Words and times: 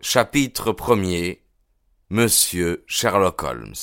Chapitre 0.00 0.70
1er 0.70 1.40
Monsieur 2.08 2.84
Sherlock 2.86 3.42
Holmes 3.42 3.74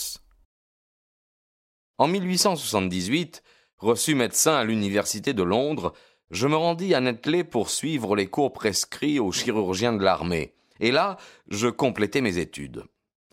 En 1.97 2.07
1878, 2.07 3.43
reçu 3.77 4.15
médecin 4.15 4.55
à 4.55 4.63
l'université 4.63 5.33
de 5.33 5.43
Londres, 5.43 5.91
je 6.31 6.47
me 6.47 6.55
rendis 6.55 6.93
à 6.93 7.01
Netley 7.01 7.43
pour 7.43 7.69
suivre 7.69 8.15
les 8.15 8.27
cours 8.27 8.53
prescrits 8.53 9.19
aux 9.19 9.33
chirurgiens 9.33 9.91
de 9.91 10.05
l'armée, 10.05 10.55
et 10.79 10.91
là, 10.91 11.17
je 11.49 11.67
complétais 11.67 12.21
mes 12.21 12.37
études. 12.37 12.85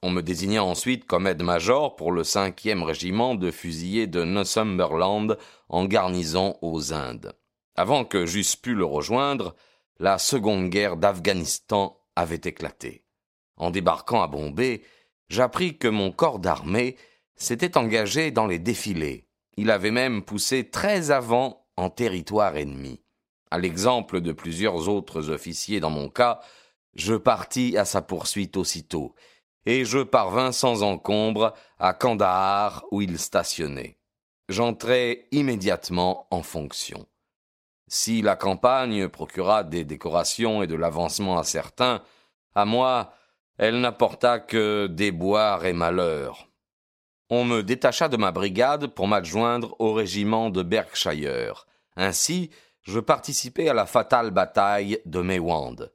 On 0.02 0.10
me 0.10 0.20
désigna 0.20 0.64
ensuite 0.64 1.04
comme 1.04 1.28
aide-major 1.28 1.94
pour 1.94 2.10
le 2.10 2.24
cinquième 2.24 2.82
régiment 2.82 3.36
de 3.36 3.52
fusiliers 3.52 4.08
de 4.08 4.24
Northumberland 4.24 5.38
en 5.68 5.84
garnison 5.84 6.58
aux 6.62 6.92
Indes. 6.92 7.32
Avant 7.76 8.04
que 8.04 8.26
j'eusse 8.26 8.56
pu 8.56 8.74
le 8.74 8.84
rejoindre, 8.84 9.54
la 10.00 10.18
seconde 10.18 10.68
guerre 10.68 10.96
d'Afghanistan 10.96 12.01
avait 12.16 12.40
éclaté. 12.44 13.04
En 13.56 13.70
débarquant 13.70 14.22
à 14.22 14.26
Bombay, 14.26 14.82
j'appris 15.28 15.78
que 15.78 15.88
mon 15.88 16.12
corps 16.12 16.38
d'armée 16.38 16.96
s'était 17.36 17.76
engagé 17.76 18.30
dans 18.30 18.46
les 18.46 18.58
défilés. 18.58 19.28
Il 19.56 19.70
avait 19.70 19.90
même 19.90 20.22
poussé 20.22 20.70
très 20.70 21.10
avant 21.10 21.66
en 21.76 21.90
territoire 21.90 22.56
ennemi. 22.56 23.02
À 23.50 23.58
l'exemple 23.58 24.20
de 24.20 24.32
plusieurs 24.32 24.88
autres 24.88 25.30
officiers 25.30 25.80
dans 25.80 25.90
mon 25.90 26.08
cas, 26.08 26.40
je 26.94 27.14
partis 27.14 27.76
à 27.76 27.84
sa 27.84 28.02
poursuite 28.02 28.56
aussitôt, 28.56 29.14
et 29.66 29.84
je 29.84 29.98
parvins 29.98 30.52
sans 30.52 30.82
encombre 30.82 31.54
à 31.78 31.94
Kandahar 31.94 32.84
où 32.90 33.02
il 33.02 33.18
stationnait. 33.18 33.98
J'entrai 34.48 35.28
immédiatement 35.30 36.26
en 36.30 36.42
fonction. 36.42 37.06
Si 37.94 38.22
la 38.22 38.36
campagne 38.36 39.06
procura 39.08 39.64
des 39.64 39.84
décorations 39.84 40.62
et 40.62 40.66
de 40.66 40.74
l'avancement 40.74 41.38
à 41.38 41.44
certains, 41.44 42.02
à 42.54 42.64
moi, 42.64 43.12
elle 43.58 43.82
n'apporta 43.82 44.38
que 44.38 44.86
déboire 44.86 45.66
et 45.66 45.74
malheur. 45.74 46.48
On 47.28 47.44
me 47.44 47.62
détacha 47.62 48.08
de 48.08 48.16
ma 48.16 48.32
brigade 48.32 48.86
pour 48.86 49.08
m'adjoindre 49.08 49.76
au 49.78 49.92
régiment 49.92 50.48
de 50.48 50.62
Berkshire. 50.62 51.66
Ainsi, 51.94 52.48
je 52.80 52.98
participai 52.98 53.68
à 53.68 53.74
la 53.74 53.84
fatale 53.84 54.30
bataille 54.30 54.98
de 55.04 55.20
Mewand. 55.20 55.90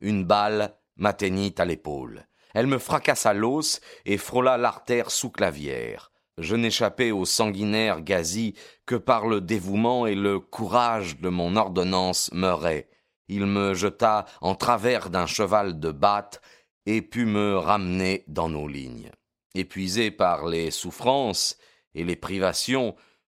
Une 0.00 0.24
balle 0.24 0.74
m'atteignit 0.96 1.60
à 1.60 1.66
l'épaule. 1.66 2.26
Elle 2.54 2.68
me 2.68 2.78
fracassa 2.78 3.34
l'os 3.34 3.82
et 4.06 4.16
frôla 4.16 4.56
l'artère 4.56 5.10
sous-clavière 5.10 6.10
je 6.38 6.56
n'échappai 6.56 7.12
au 7.12 7.24
sanguinaire 7.24 8.00
Gazi 8.00 8.54
que 8.86 8.96
par 8.96 9.26
le 9.26 9.40
dévouement 9.40 10.06
et 10.06 10.14
le 10.14 10.40
courage 10.40 11.20
de 11.20 11.28
mon 11.28 11.56
ordonnance 11.56 12.30
Meuret. 12.32 12.88
Il 13.28 13.46
me 13.46 13.74
jeta 13.74 14.26
en 14.40 14.54
travers 14.54 15.10
d'un 15.10 15.26
cheval 15.26 15.78
de 15.80 15.90
batte 15.90 16.42
et 16.86 17.00
put 17.00 17.24
me 17.24 17.56
ramener 17.56 18.24
dans 18.28 18.48
nos 18.48 18.68
lignes. 18.68 19.10
Épuisé 19.54 20.10
par 20.10 20.46
les 20.46 20.70
souffrances 20.70 21.56
et 21.94 22.04
les 22.04 22.16
privations, 22.16 22.94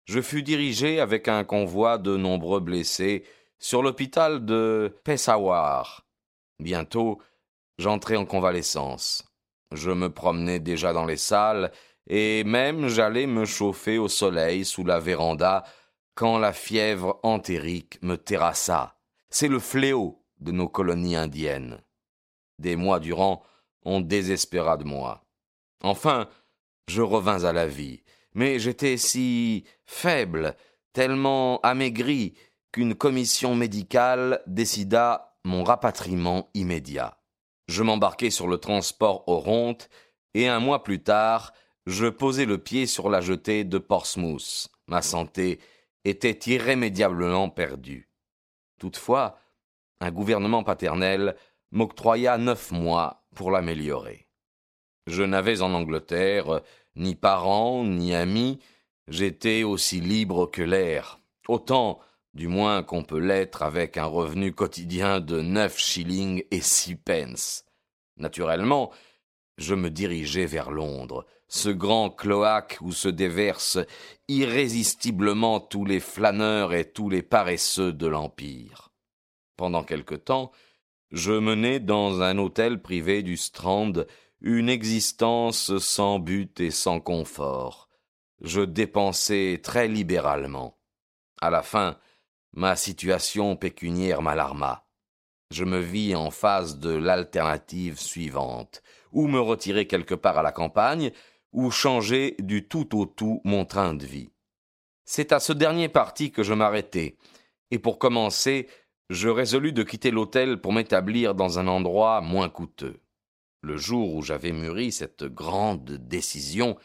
je 0.06 0.20
fus 0.20 0.42
dirigé 0.42 1.00
avec 1.00 1.28
un 1.28 1.44
convoi 1.44 1.98
de 1.98 2.16
nombreux 2.16 2.60
blessés 2.60 3.24
sur 3.58 3.82
l'hôpital 3.82 4.44
de 4.44 4.96
Peshawar. 5.04 6.06
Bientôt, 6.58 7.20
j'entrai 7.78 8.16
en 8.16 8.24
convalescence. 8.24 9.24
Je 9.72 9.90
me 9.90 10.10
promenais 10.10 10.58
déjà 10.58 10.92
dans 10.92 11.04
les 11.04 11.16
salles 11.16 11.70
et 12.06 12.44
même 12.44 12.88
j'allais 12.88 13.26
me 13.26 13.44
chauffer 13.44 13.98
au 13.98 14.08
soleil 14.08 14.64
sous 14.64 14.84
la 14.84 15.00
véranda 15.00 15.64
quand 16.14 16.38
la 16.38 16.52
fièvre 16.52 17.20
entérique 17.22 18.02
me 18.02 18.16
terrassa. 18.16 18.96
C'est 19.28 19.48
le 19.48 19.58
fléau 19.58 20.24
de 20.40 20.52
nos 20.52 20.68
colonies 20.68 21.16
indiennes. 21.16 21.80
Des 22.58 22.76
mois 22.76 23.00
durant, 23.00 23.42
on 23.84 24.00
désespéra 24.00 24.76
de 24.76 24.84
moi. 24.84 25.24
Enfin, 25.82 26.28
je 26.88 27.02
revins 27.02 27.44
à 27.44 27.52
la 27.52 27.66
vie, 27.66 28.02
mais 28.34 28.58
j'étais 28.58 28.96
si 28.96 29.64
faible, 29.84 30.56
tellement 30.92 31.60
amaigri, 31.60 32.34
qu'une 32.72 32.94
commission 32.94 33.54
médicale 33.54 34.42
décida 34.46 35.36
mon 35.44 35.64
rapatriement 35.64 36.50
immédiat. 36.54 37.18
Je 37.68 37.82
m'embarquai 37.82 38.30
sur 38.30 38.48
le 38.48 38.58
transport 38.58 39.24
Oronte, 39.26 39.88
et 40.34 40.48
un 40.48 40.60
mois 40.60 40.82
plus 40.82 41.02
tard, 41.02 41.52
je 41.86 42.06
posai 42.06 42.44
le 42.46 42.58
pied 42.58 42.86
sur 42.86 43.08
la 43.08 43.20
jetée 43.20 43.64
de 43.64 43.78
Portsmouth. 43.78 44.68
Ma 44.88 45.02
santé 45.02 45.60
était 46.04 46.38
irrémédiablement 46.50 47.48
perdue. 47.48 48.08
Toutefois, 48.78 49.38
un 50.00 50.10
gouvernement 50.10 50.64
paternel 50.64 51.36
m'octroya 51.70 52.38
neuf 52.38 52.70
mois 52.72 53.24
pour 53.34 53.50
l'améliorer. 53.50 54.26
Je 55.06 55.22
n'avais 55.22 55.62
en 55.62 55.72
Angleterre 55.72 56.62
ni 56.96 57.14
parents 57.14 57.84
ni 57.84 58.14
amis, 58.14 58.58
j'étais 59.08 59.62
aussi 59.62 60.00
libre 60.00 60.46
que 60.46 60.62
l'air, 60.62 61.20
autant 61.48 62.00
du 62.34 62.48
moins 62.48 62.82
qu'on 62.82 63.04
peut 63.04 63.18
l'être 63.18 63.62
avec 63.62 63.96
un 63.96 64.06
revenu 64.06 64.52
quotidien 64.52 65.20
de 65.20 65.40
neuf 65.40 65.78
shillings 65.78 66.42
et 66.50 66.60
six 66.60 66.96
pence. 66.96 67.64
Naturellement, 68.16 68.90
je 69.58 69.74
me 69.74 69.90
dirigeai 69.90 70.46
vers 70.46 70.70
Londres, 70.70 71.24
ce 71.48 71.68
grand 71.68 72.10
cloaque 72.10 72.78
où 72.80 72.92
se 72.92 73.08
déversent 73.08 73.84
irrésistiblement 74.28 75.60
tous 75.60 75.84
les 75.84 76.00
flâneurs 76.00 76.74
et 76.74 76.90
tous 76.90 77.08
les 77.08 77.22
paresseux 77.22 77.92
de 77.92 78.06
l'Empire. 78.06 78.90
Pendant 79.56 79.84
quelque 79.84 80.14
temps, 80.14 80.52
je 81.12 81.32
menai 81.32 81.80
dans 81.80 82.20
un 82.20 82.36
hôtel 82.38 82.82
privé 82.82 83.22
du 83.22 83.36
Strand 83.36 83.92
une 84.40 84.68
existence 84.68 85.78
sans 85.78 86.18
but 86.18 86.60
et 86.60 86.70
sans 86.70 87.00
confort. 87.00 87.88
Je 88.42 88.60
dépensai 88.60 89.60
très 89.62 89.88
libéralement. 89.88 90.78
À 91.40 91.50
la 91.50 91.62
fin, 91.62 91.96
ma 92.52 92.76
situation 92.76 93.56
pécuniaire 93.56 94.20
m'alarma. 94.20 94.86
Je 95.52 95.64
me 95.64 95.78
vis 95.78 96.14
en 96.14 96.30
face 96.30 96.78
de 96.78 96.90
l'alternative 96.90 98.00
suivante, 98.00 98.82
ou 99.12 99.28
me 99.28 99.40
retirer 99.40 99.86
quelque 99.86 100.14
part 100.14 100.38
à 100.38 100.42
la 100.42 100.52
campagne, 100.52 101.12
ou 101.56 101.70
changer 101.70 102.36
du 102.38 102.68
tout 102.68 102.96
au 102.96 103.06
tout 103.06 103.40
mon 103.44 103.64
train 103.64 103.94
de 103.94 104.04
vie. 104.04 104.28
C'est 105.06 105.32
à 105.32 105.40
ce 105.40 105.54
dernier 105.54 105.88
parti 105.88 106.30
que 106.30 106.42
je 106.42 106.52
m'arrêtai, 106.52 107.16
et 107.70 107.78
pour 107.78 107.98
commencer, 107.98 108.68
je 109.08 109.28
résolus 109.28 109.72
de 109.72 109.82
quitter 109.82 110.10
l'hôtel 110.10 110.60
pour 110.60 110.74
m'établir 110.74 111.34
dans 111.34 111.58
un 111.58 111.66
endroit 111.66 112.20
moins 112.20 112.50
coûteux. 112.50 113.00
Le 113.62 113.78
jour 113.78 114.14
où 114.14 114.22
j'avais 114.22 114.52
mûri 114.52 114.92
cette 114.92 115.24
grande 115.24 115.92
décision, 115.92 116.76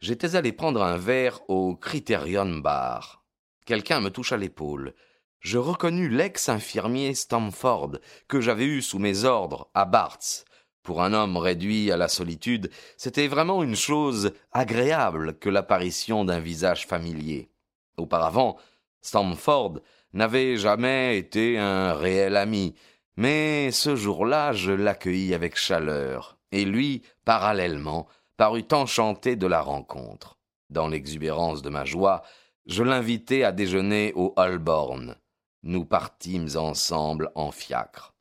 j'étais 0.00 0.36
allé 0.36 0.52
prendre 0.52 0.82
un 0.82 0.96
verre 0.96 1.40
au 1.48 1.74
Criterion 1.74 2.58
Bar. 2.58 3.24
Quelqu'un 3.66 4.00
me 4.00 4.10
toucha 4.10 4.36
l'épaule. 4.36 4.94
Je 5.40 5.58
reconnus 5.58 6.12
l'ex-infirmier 6.12 7.14
Stamford, 7.14 7.98
que 8.28 8.40
j'avais 8.40 8.64
eu 8.64 8.80
sous 8.80 8.98
mes 8.98 9.24
ordres 9.24 9.70
à 9.74 9.84
Barts, 9.84 10.44
pour 10.84 11.02
un 11.02 11.14
homme 11.14 11.38
réduit 11.38 11.90
à 11.90 11.96
la 11.96 12.08
solitude, 12.08 12.70
c'était 12.96 13.26
vraiment 13.26 13.64
une 13.64 13.74
chose 13.74 14.32
agréable 14.52 15.38
que 15.38 15.48
l'apparition 15.48 16.24
d'un 16.24 16.38
visage 16.38 16.86
familier. 16.86 17.48
Auparavant, 17.96 18.56
Stamford 19.00 19.80
n'avait 20.12 20.56
jamais 20.56 21.18
été 21.18 21.58
un 21.58 21.94
réel 21.94 22.36
ami, 22.36 22.74
mais 23.16 23.72
ce 23.72 23.96
jour-là 23.96 24.52
je 24.52 24.72
l'accueillis 24.72 25.34
avec 25.34 25.56
chaleur, 25.56 26.38
et 26.52 26.64
lui, 26.64 27.02
parallèlement, 27.24 28.06
parut 28.36 28.68
enchanté 28.70 29.36
de 29.36 29.46
la 29.46 29.62
rencontre. 29.62 30.38
Dans 30.68 30.88
l'exubérance 30.88 31.62
de 31.62 31.70
ma 31.70 31.84
joie, 31.84 32.22
je 32.66 32.82
l'invitai 32.82 33.42
à 33.42 33.52
déjeuner 33.52 34.12
au 34.14 34.34
Holborn. 34.36 35.16
Nous 35.62 35.86
partîmes 35.86 36.48
ensemble 36.56 37.30
en 37.34 37.50
fiacre. 37.50 38.13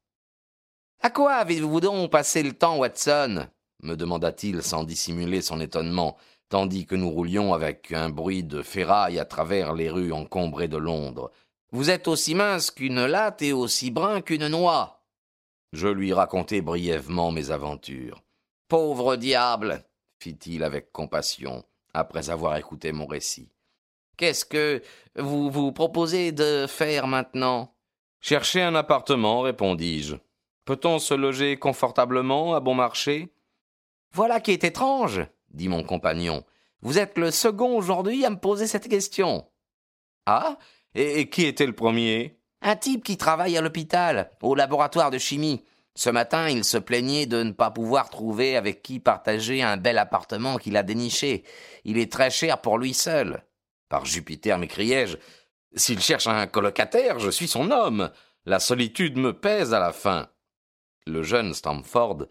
À 1.06 1.10
quoi 1.10 1.34
avez-vous 1.34 1.82
donc 1.82 2.12
passé 2.12 2.44
le 2.44 2.54
temps, 2.54 2.78
Watson? 2.78 3.48
me 3.82 3.96
demanda-t-il 3.96 4.64
sans 4.64 4.86
dissimuler 4.86 5.42
son 5.42 5.60
étonnement, 5.60 6.16
tandis 6.48 6.86
que 6.86 6.96
nous 6.96 7.10
roulions 7.10 7.54
avec 7.54 7.92
un 7.92 8.10
bruit 8.10 8.46
de 8.46 8.62
ferraille 8.62 9.20
à 9.20 9.26
travers 9.26 9.74
les 9.74 9.90
rues 9.90 10.14
encombrées 10.14 10.70
de 10.70 10.78
Londres. 10.78 11.30
Vous 11.74 11.90
êtes 11.90 12.08
aussi 12.08 12.36
mince 12.36 12.72
qu'une 12.72 13.06
latte 13.06 13.42
et 13.42 13.52
aussi 13.52 13.92
brun 13.92 14.22
qu'une 14.22 14.48
noix. 14.48 15.04
Je 15.74 15.90
lui 15.90 16.14
racontai 16.14 16.62
brièvement 16.62 17.34
mes 17.34 17.52
aventures. 17.52 18.24
Pauvre 18.70 19.18
diable, 19.18 19.84
fit-il 20.20 20.64
avec 20.64 20.94
compassion, 20.94 21.66
après 21.94 22.30
avoir 22.30 22.56
écouté 22.56 22.94
mon 22.94 23.08
récit. 23.08 23.50
Qu'est-ce 24.16 24.46
que 24.46 24.82
vous 25.18 25.52
vous 25.52 25.74
proposez 25.74 26.32
de 26.32 26.66
faire 26.66 27.08
maintenant? 27.08 27.76
Chercher 28.22 28.62
un 28.62 28.76
appartement, 28.76 29.42
répondis-je. 29.42 30.16
Peut-on 30.66 31.00
se 31.00 31.14
loger 31.14 31.58
confortablement 31.58 32.56
à 32.56 32.62
bon 32.62 32.74
marché? 32.74 33.34
Voilà 34.14 34.40
qui 34.40 34.52
est 34.52 34.64
étrange, 34.64 35.22
dit 35.50 35.68
mon 35.68 35.84
compagnon. 35.84 36.46
Vous 36.82 37.00
êtes 37.00 37.18
le 37.18 37.32
second 37.32 37.76
aujourd'hui 37.76 38.26
à 38.26 38.30
me 38.30 38.38
poser 38.38 38.68
cette 38.68 38.88
question. 38.88 39.46
Ah? 40.26 40.58
Et, 40.96 41.30
qui 41.30 41.46
était 41.46 41.66
le 41.66 41.76
premier? 41.76 42.38
Un 42.62 42.76
type 42.76 43.04
qui 43.04 43.18
travaille 43.18 43.58
à 43.58 43.62
l'hôpital, 43.62 44.32
au 44.42 44.56
laboratoire 44.56 45.12
de 45.12 45.18
chimie. 45.18 45.64
Ce 45.96 46.10
matin, 46.10 46.50
il 46.50 46.64
se 46.64 46.78
plaignait 46.78 47.26
de 47.26 47.44
ne 47.44 47.52
pas 47.52 47.72
pouvoir 47.72 48.10
trouver 48.10 48.56
avec 48.56 48.82
qui 48.82 49.00
partager 49.00 49.62
un 49.62 49.78
bel 49.78 49.98
appartement 49.98 50.58
qu'il 50.58 50.78
a 50.78 50.84
déniché. 50.84 51.44
Il 51.84 51.98
est 51.98 52.12
très 52.12 52.32
cher 52.32 52.62
pour 52.62 52.78
lui 52.78 52.94
seul. 52.94 53.44
Par 53.90 54.06
Jupiter, 54.06 54.58
m'écriai-je, 54.58 55.18
s'il 55.76 56.00
cherche 56.00 56.28
un 56.28 56.48
colocataire, 56.48 57.20
je 57.20 57.30
suis 57.30 57.48
son 57.48 57.70
homme. 57.72 58.12
La 58.46 58.60
solitude 58.60 59.18
me 59.18 59.34
pèse 59.34 59.74
à 59.74 59.80
la 59.80 59.92
fin. 59.92 60.30
Le 61.06 61.24
jeune 61.24 61.54
Stamford 61.54 62.28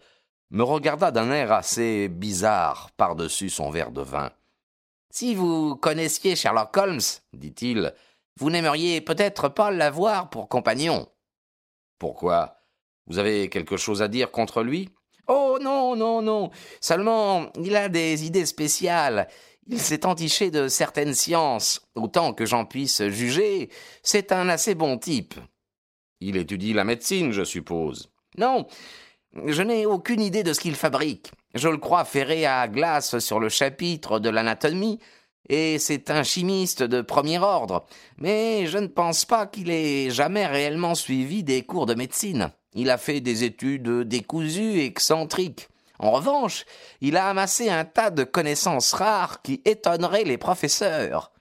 me 0.49 0.63
regarda 0.63 1.11
d'un 1.11 1.31
air 1.31 1.51
assez 1.51 2.07
bizarre 2.07 2.91
par-dessus 2.97 3.49
son 3.49 3.69
verre 3.69 3.91
de 3.91 4.01
vin. 4.01 4.31
Si 5.09 5.35
vous 5.35 5.75
connaissiez 5.75 6.35
Sherlock 6.35 6.75
Holmes, 6.75 6.99
dit-il, 7.33 7.93
vous 8.39 8.49
n'aimeriez 8.49 9.01
peut-être 9.01 9.49
pas 9.49 9.71
l'avoir 9.71 10.29
pour 10.29 10.49
compagnon. 10.49 11.07
Pourquoi? 11.99 12.57
Vous 13.05 13.19
avez 13.19 13.49
quelque 13.49 13.77
chose 13.77 14.01
à 14.01 14.07
dire 14.07 14.31
contre 14.31 14.63
lui? 14.63 14.89
Oh 15.27 15.57
non, 15.61 15.95
non, 15.95 16.21
non. 16.21 16.49
Seulement, 16.81 17.51
il 17.59 17.75
a 17.75 17.89
des 17.89 18.25
idées 18.25 18.45
spéciales. 18.45 19.27
Il 19.67 19.79
s'est 19.79 20.05
entiché 20.05 20.51
de 20.51 20.67
certaines 20.67 21.13
sciences. 21.13 21.81
Autant 21.95 22.33
que 22.33 22.45
j'en 22.45 22.65
puisse 22.65 23.07
juger, 23.07 23.69
c'est 24.01 24.31
un 24.31 24.49
assez 24.49 24.75
bon 24.75 24.97
type. 24.97 25.35
Il 26.19 26.37
étudie 26.37 26.73
la 26.73 26.83
médecine, 26.83 27.31
je 27.31 27.43
suppose. 27.43 28.12
Non, 28.37 28.67
je 29.45 29.61
n'ai 29.61 29.85
aucune 29.85 30.21
idée 30.21 30.43
de 30.43 30.53
ce 30.53 30.59
qu'il 30.59 30.75
fabrique. 30.75 31.31
Je 31.55 31.69
le 31.69 31.77
crois 31.77 32.05
ferré 32.05 32.45
à 32.45 32.67
glace 32.67 33.19
sur 33.19 33.39
le 33.39 33.49
chapitre 33.49 34.19
de 34.19 34.29
l'anatomie, 34.29 34.99
et 35.49 35.77
c'est 35.77 36.09
un 36.09 36.23
chimiste 36.23 36.83
de 36.83 37.01
premier 37.01 37.39
ordre, 37.39 37.85
mais 38.17 38.65
je 38.67 38.77
ne 38.77 38.87
pense 38.87 39.25
pas 39.25 39.45
qu'il 39.45 39.71
ait 39.71 40.09
jamais 40.09 40.45
réellement 40.45 40.95
suivi 40.95 41.43
des 41.43 41.63
cours 41.63 41.85
de 41.85 41.95
médecine. 41.95 42.51
Il 42.73 42.89
a 42.89 42.97
fait 42.97 43.21
des 43.21 43.43
études 43.43 44.01
décousues 44.01 44.79
excentriques. 44.79 45.67
En 45.99 46.11
revanche, 46.11 46.65
il 47.01 47.17
a 47.17 47.29
amassé 47.29 47.69
un 47.69 47.85
tas 47.85 48.09
de 48.09 48.23
connaissances 48.23 48.93
rares 48.93 49.41
qui 49.41 49.61
étonneraient 49.65 50.23
les 50.23 50.37
professeurs. 50.37 51.31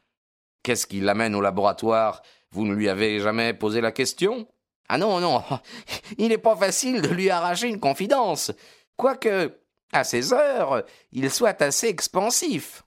Qu'est-ce 0.62 0.86
qui 0.86 1.00
l'amène 1.00 1.34
au 1.34 1.40
laboratoire? 1.40 2.22
Vous 2.50 2.66
ne 2.66 2.74
lui 2.74 2.88
avez 2.88 3.18
jamais 3.20 3.54
posé 3.54 3.80
la 3.80 3.92
question? 3.92 4.46
Ah 4.94 4.98
non, 4.98 5.20
non, 5.20 5.42
il 6.18 6.28
n'est 6.28 6.36
pas 6.36 6.54
facile 6.54 7.00
de 7.00 7.08
lui 7.08 7.30
arracher 7.30 7.66
une 7.66 7.80
confidence, 7.80 8.52
quoique, 8.98 9.58
à 9.90 10.04
ses 10.04 10.34
heures, 10.34 10.82
il 11.12 11.30
soit 11.30 11.62
assez 11.62 11.86
expansif. 11.86 12.82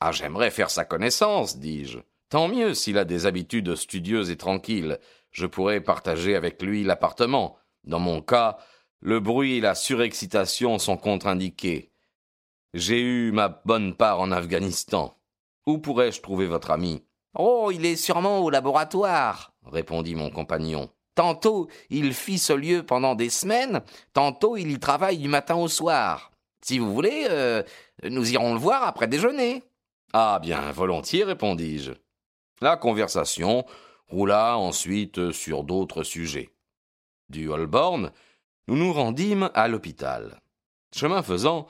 Ah, 0.00 0.10
j'aimerais 0.10 0.50
faire 0.50 0.70
sa 0.70 0.86
connaissance, 0.86 1.58
dis-je. 1.58 1.98
Tant 2.30 2.48
mieux 2.48 2.72
s'il 2.72 2.96
a 2.96 3.04
des 3.04 3.26
habitudes 3.26 3.74
studieuses 3.74 4.30
et 4.30 4.38
tranquilles. 4.38 4.98
Je 5.32 5.44
pourrais 5.44 5.82
partager 5.82 6.34
avec 6.34 6.62
lui 6.62 6.82
l'appartement. 6.82 7.58
Dans 7.84 7.98
mon 7.98 8.22
cas, 8.22 8.56
le 9.00 9.20
bruit 9.20 9.58
et 9.58 9.60
la 9.60 9.74
surexcitation 9.74 10.78
sont 10.78 10.96
contre-indiqués. 10.96 11.92
J'ai 12.72 13.02
eu 13.02 13.32
ma 13.32 13.50
bonne 13.50 13.94
part 13.94 14.20
en 14.20 14.32
Afghanistan. 14.32 15.14
Où 15.66 15.76
pourrais-je 15.76 16.22
trouver 16.22 16.46
votre 16.46 16.70
ami? 16.70 17.04
Oh, 17.34 17.70
il 17.70 17.84
est 17.84 17.96
sûrement 17.96 18.38
au 18.38 18.48
laboratoire, 18.48 19.52
répondit 19.66 20.14
mon 20.14 20.30
compagnon. 20.30 20.90
Tantôt 21.20 21.68
il 21.90 22.14
fit 22.14 22.38
ce 22.38 22.54
lieu 22.54 22.82
pendant 22.82 23.14
des 23.14 23.28
semaines, 23.28 23.82
tantôt 24.14 24.56
il 24.56 24.70
y 24.70 24.80
travaille 24.80 25.18
du 25.18 25.28
matin 25.28 25.54
au 25.56 25.68
soir. 25.68 26.30
Si 26.62 26.78
vous 26.78 26.94
voulez, 26.94 27.26
euh, 27.28 27.62
nous 28.04 28.32
irons 28.32 28.54
le 28.54 28.58
voir 28.58 28.84
après 28.84 29.06
déjeuner. 29.06 29.62
Ah 30.14 30.38
bien, 30.40 30.72
volontiers, 30.72 31.24
répondis-je. 31.24 31.92
La 32.62 32.78
conversation 32.78 33.66
roula 34.08 34.56
ensuite 34.56 35.30
sur 35.32 35.62
d'autres 35.62 36.04
sujets. 36.04 36.54
Du 37.28 37.50
Holborn, 37.50 38.12
nous 38.66 38.76
nous 38.76 38.94
rendîmes 38.94 39.50
à 39.52 39.68
l'hôpital. 39.68 40.40
Chemin 40.96 41.22
faisant, 41.22 41.66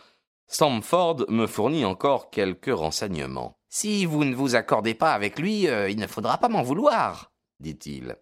Stamford 0.46 1.24
me 1.28 1.48
fournit 1.48 1.84
encore 1.84 2.30
quelques 2.30 2.72
renseignements. 2.72 3.56
Si 3.68 4.04
vous 4.04 4.22
ne 4.22 4.36
vous 4.36 4.54
accordez 4.54 4.94
pas 4.94 5.12
avec 5.12 5.40
lui, 5.40 5.66
euh, 5.66 5.90
il 5.90 5.98
ne 5.98 6.06
faudra 6.06 6.38
pas 6.38 6.48
m'en 6.48 6.62
vouloir, 6.62 7.32
dit-il. 7.58 8.16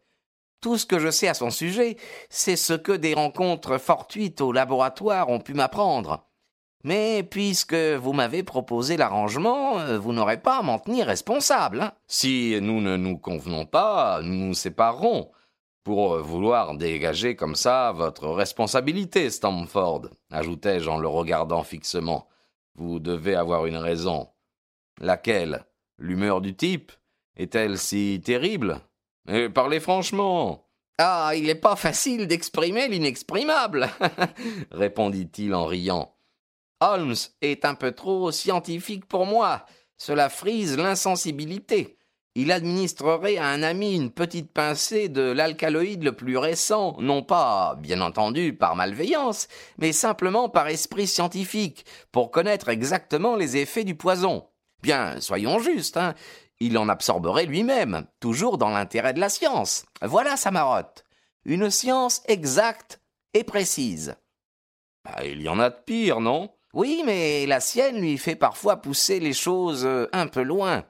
Tout 0.60 0.76
ce 0.76 0.86
que 0.86 0.98
je 0.98 1.10
sais 1.10 1.28
à 1.28 1.34
son 1.34 1.50
sujet, 1.50 1.96
c'est 2.30 2.56
ce 2.56 2.72
que 2.72 2.92
des 2.92 3.14
rencontres 3.14 3.78
fortuites 3.78 4.40
au 4.40 4.50
laboratoire 4.50 5.28
ont 5.28 5.38
pu 5.38 5.54
m'apprendre. 5.54 6.28
Mais 6.84 7.22
puisque 7.22 7.74
vous 7.74 8.12
m'avez 8.12 8.42
proposé 8.42 8.96
l'arrangement, 8.96 9.78
euh, 9.78 9.98
vous 9.98 10.12
n'aurez 10.12 10.40
pas 10.40 10.58
à 10.58 10.62
m'en 10.62 10.78
tenir 10.78 11.06
responsable. 11.06 11.80
Hein. 11.82 11.92
Si 12.06 12.56
nous 12.60 12.80
ne 12.80 12.96
nous 12.96 13.18
convenons 13.18 13.66
pas, 13.66 14.20
nous 14.22 14.46
nous 14.46 14.54
séparerons. 14.54 15.30
Pour 15.84 16.14
euh, 16.14 16.22
vouloir 16.22 16.76
dégager 16.76 17.34
comme 17.34 17.54
ça 17.54 17.92
votre 17.92 18.28
responsabilité, 18.28 19.30
Stamford, 19.30 20.02
ajoutai-je 20.30 20.88
en 20.88 20.98
le 20.98 21.08
regardant 21.08 21.62
fixement. 21.62 22.28
Vous 22.74 23.00
devez 23.00 23.34
avoir 23.34 23.66
une 23.66 23.76
raison. 23.76 24.28
Laquelle? 25.00 25.64
L'humeur 25.98 26.40
du 26.40 26.54
type? 26.54 26.92
Est-elle 27.36 27.78
si 27.78 28.20
terrible? 28.24 28.80
Et 29.28 29.48
Parlez 29.48 29.80
franchement. 29.80 30.64
Ah, 30.98 31.32
il 31.36 31.44
n'est 31.44 31.54
pas 31.54 31.76
facile 31.76 32.26
d'exprimer 32.26 32.88
l'inexprimable, 32.88 33.88
répondit-il 34.72 35.54
en 35.54 35.66
riant. 35.66 36.16
Holmes 36.80 37.14
est 37.40 37.64
un 37.64 37.74
peu 37.74 37.92
trop 37.92 38.32
scientifique 38.32 39.06
pour 39.06 39.26
moi. 39.26 39.64
Cela 39.96 40.28
frise 40.28 40.76
l'insensibilité. 40.76 41.98
Il 42.34 42.52
administrerait 42.52 43.36
à 43.36 43.48
un 43.48 43.62
ami 43.62 43.94
une 43.94 44.10
petite 44.10 44.52
pincée 44.52 45.08
de 45.08 45.22
l'alcaloïde 45.22 46.04
le 46.04 46.12
plus 46.12 46.36
récent, 46.36 46.96
non 47.00 47.22
pas, 47.22 47.76
bien 47.80 48.00
entendu, 48.00 48.54
par 48.54 48.76
malveillance, 48.76 49.48
mais 49.78 49.92
simplement 49.92 50.48
par 50.48 50.68
esprit 50.68 51.08
scientifique, 51.08 51.84
pour 52.12 52.30
connaître 52.30 52.68
exactement 52.68 53.34
les 53.34 53.56
effets 53.56 53.84
du 53.84 53.96
poison. 53.96 54.46
Bien, 54.82 55.20
soyons 55.20 55.58
justes, 55.58 55.96
hein. 55.96 56.14
Il 56.60 56.76
en 56.76 56.88
absorberait 56.88 57.46
lui-même, 57.46 58.06
toujours 58.20 58.58
dans 58.58 58.70
l'intérêt 58.70 59.14
de 59.14 59.20
la 59.20 59.28
science. 59.28 59.86
Voilà 60.02 60.36
sa 60.36 60.50
marotte. 60.50 61.04
Une 61.44 61.70
science 61.70 62.22
exacte 62.26 63.00
et 63.34 63.44
précise. 63.44 64.16
Bah, 65.04 65.24
il 65.24 65.40
y 65.40 65.48
en 65.48 65.60
a 65.60 65.70
de 65.70 65.76
pire, 65.86 66.20
non? 66.20 66.50
Oui, 66.74 67.02
mais 67.06 67.46
la 67.46 67.60
sienne 67.60 68.00
lui 68.00 68.18
fait 68.18 68.36
parfois 68.36 68.82
pousser 68.82 69.20
les 69.20 69.32
choses 69.32 69.86
euh, 69.86 70.08
un 70.12 70.26
peu 70.26 70.42
loin. 70.42 70.84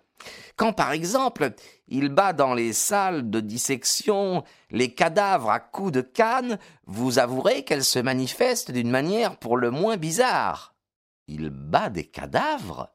Quand, 0.57 0.73
par 0.73 0.91
exemple, 0.91 1.53
il 1.87 2.09
bat 2.09 2.33
dans 2.33 2.55
les 2.55 2.73
salles 2.73 3.31
de 3.31 3.41
dissection 3.41 4.43
les 4.71 4.93
cadavres 4.93 5.51
à 5.51 5.61
coups 5.61 5.93
de 5.93 6.01
canne, 6.01 6.59
vous 6.87 7.19
avouerez 7.19 7.65
qu'elle 7.65 7.85
se 7.85 7.99
manifeste 7.99 8.73
d'une 8.73 8.91
manière 8.91 9.37
pour 9.37 9.57
le 9.57 9.71
moins 9.71 9.97
bizarre. 9.97 10.75
Il 11.29 11.51
bat 11.51 11.91
des 11.91 12.07
cadavres? 12.07 12.93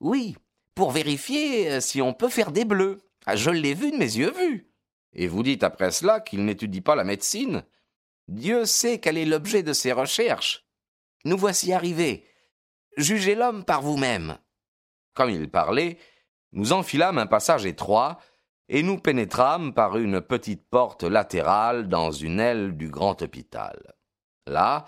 Oui, 0.00 0.36
pour 0.74 0.90
vérifier 0.90 1.70
euh, 1.70 1.80
si 1.80 2.00
on 2.02 2.14
peut 2.14 2.28
faire 2.28 2.52
des 2.52 2.64
bleus. 2.64 2.98
Ah, 3.26 3.36
je 3.36 3.50
l'ai 3.50 3.74
vu 3.74 3.90
de 3.90 3.96
mes 3.96 4.16
yeux 4.16 4.32
vus. 4.32 4.68
Et 5.12 5.26
vous 5.26 5.42
dites 5.42 5.62
après 5.62 5.90
cela 5.90 6.20
qu'il 6.20 6.44
n'étudie 6.44 6.80
pas 6.80 6.96
la 6.96 7.04
médecine 7.04 7.64
Dieu 8.28 8.64
sait 8.64 8.98
quel 8.98 9.18
est 9.18 9.26
l'objet 9.26 9.62
de 9.62 9.72
ses 9.72 9.92
recherches. 9.92 10.64
Nous 11.24 11.36
voici 11.36 11.72
arrivés. 11.72 12.24
Jugez 12.96 13.34
l'homme 13.34 13.64
par 13.64 13.82
vous-même. 13.82 14.38
Comme 15.14 15.30
il 15.30 15.50
parlait, 15.50 15.98
nous 16.52 16.72
enfilâmes 16.72 17.18
un 17.18 17.26
passage 17.26 17.66
étroit, 17.66 18.18
et 18.68 18.82
nous 18.82 18.98
pénétrâmes 18.98 19.74
par 19.74 19.98
une 19.98 20.20
petite 20.22 20.68
porte 20.68 21.02
latérale 21.02 21.88
dans 21.88 22.10
une 22.10 22.40
aile 22.40 22.76
du 22.76 22.88
grand 22.88 23.20
hôpital. 23.20 23.94
Là, 24.46 24.86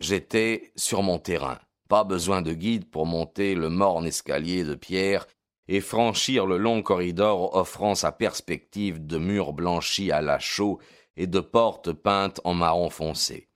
j'étais 0.00 0.72
sur 0.76 1.02
mon 1.02 1.18
terrain. 1.18 1.58
Pas 1.88 2.04
besoin 2.04 2.42
de 2.42 2.52
guide 2.52 2.90
pour 2.90 3.06
monter 3.06 3.54
le 3.54 3.68
morne 3.68 4.06
escalier 4.06 4.64
de 4.64 4.74
pierre 4.74 5.26
et 5.68 5.80
franchir 5.80 6.46
le 6.46 6.56
long 6.58 6.82
corridor 6.82 7.54
offrant 7.56 7.94
sa 7.94 8.12
perspective 8.12 9.04
de 9.04 9.18
murs 9.18 9.52
blanchis 9.52 10.10
à 10.12 10.20
la 10.22 10.38
chaux 10.38 10.80
et 11.16 11.26
de 11.26 11.40
portes 11.40 11.92
peintes 11.92 12.40
en 12.44 12.54
marron 12.54 12.90
foncé. 12.90 13.48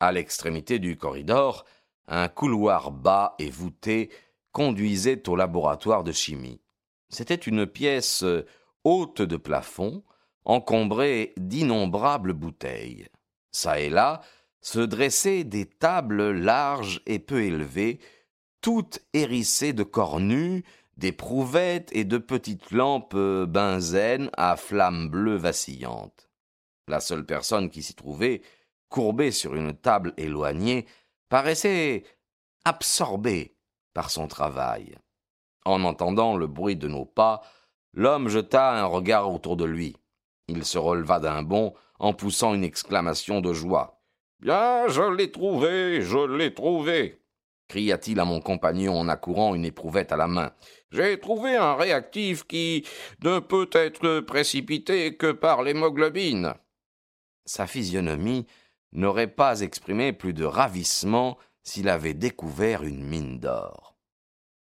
À 0.00 0.12
l'extrémité 0.12 0.78
du 0.78 0.96
corridor, 0.96 1.64
un 2.08 2.28
couloir 2.28 2.90
bas 2.90 3.34
et 3.38 3.50
voûté 3.50 4.10
conduisait 4.50 5.28
au 5.28 5.36
laboratoire 5.36 6.04
de 6.04 6.12
chimie. 6.12 6.60
C'était 7.08 7.34
une 7.34 7.66
pièce 7.66 8.24
haute 8.84 9.22
de 9.22 9.36
plafond, 9.36 10.02
encombrée 10.44 11.32
d'innombrables 11.36 12.32
bouteilles. 12.32 13.06
Ça 13.52 13.80
et 13.80 13.90
là 13.90 14.22
se 14.62 14.80
dressaient 14.80 15.44
des 15.44 15.66
tables 15.66 16.30
larges 16.30 17.02
et 17.06 17.18
peu 17.18 17.42
élevées, 17.42 18.00
toutes 18.60 19.00
hérissées 19.12 19.72
de 19.72 19.82
cornues, 19.82 20.64
d'éprouvettes 20.96 21.90
et 21.92 22.04
de 22.04 22.18
petites 22.18 22.70
lampes 22.70 23.16
benzène 23.16 24.30
à 24.36 24.56
flammes 24.56 25.08
bleues 25.08 25.36
vacillantes. 25.36 26.30
La 26.88 27.00
seule 27.00 27.26
personne 27.26 27.70
qui 27.70 27.82
s'y 27.82 27.94
trouvait, 27.94 28.42
courbée 28.88 29.32
sur 29.32 29.54
une 29.54 29.74
table 29.74 30.14
éloignée, 30.16 30.86
paraissait 31.28 32.04
absorbée 32.64 33.56
par 33.94 34.10
son 34.10 34.28
travail. 34.28 34.96
En 35.64 35.84
entendant 35.84 36.36
le 36.36 36.46
bruit 36.46 36.76
de 36.76 36.88
nos 36.88 37.04
pas, 37.04 37.42
l'homme 37.94 38.28
jeta 38.28 38.72
un 38.72 38.84
regard 38.84 39.32
autour 39.32 39.56
de 39.56 39.64
lui. 39.64 39.96
Il 40.48 40.64
se 40.64 40.78
releva 40.78 41.20
d'un 41.20 41.42
bond 41.42 41.74
en 41.98 42.12
poussant 42.12 42.54
une 42.54 42.64
exclamation 42.64 43.40
de 43.40 43.52
joie. 43.52 44.01
Bien, 44.42 44.88
je 44.88 45.02
l'ai 45.16 45.30
trouvé, 45.30 46.02
je 46.02 46.18
l'ai 46.18 46.52
trouvé 46.52 47.22
cria-t-il 47.72 48.20
à 48.20 48.26
mon 48.26 48.42
compagnon 48.42 48.98
en 48.98 49.08
accourant 49.08 49.54
une 49.54 49.64
éprouvette 49.64 50.12
à 50.12 50.16
la 50.18 50.26
main. 50.26 50.52
J'ai 50.90 51.18
trouvé 51.18 51.56
un 51.56 51.74
réactif 51.74 52.46
qui 52.46 52.86
ne 53.24 53.38
peut 53.38 53.70
être 53.72 54.20
précipité 54.20 55.16
que 55.16 55.32
par 55.32 55.62
l'hémoglobine. 55.62 56.52
Sa 57.46 57.66
physionomie 57.66 58.46
n'aurait 58.92 59.34
pas 59.34 59.62
exprimé 59.62 60.12
plus 60.12 60.34
de 60.34 60.44
ravissement 60.44 61.38
s'il 61.62 61.88
avait 61.88 62.12
découvert 62.12 62.82
une 62.82 63.02
mine 63.02 63.40
d'or. 63.40 63.96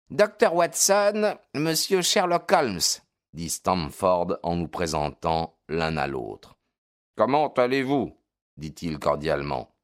Docteur 0.10 0.56
Watson, 0.56 1.36
monsieur 1.54 2.02
Sherlock 2.02 2.52
Holmes, 2.52 2.80
dit 3.34 3.52
Stamford 3.52 4.40
en 4.42 4.56
nous 4.56 4.68
présentant 4.68 5.60
l'un 5.70 5.96
à 5.98 6.08
l'autre. 6.08 6.58
Comment 7.16 7.54
allez-vous? 7.54 8.18
Dit-il 8.58 9.00
cordialement. 9.00 9.76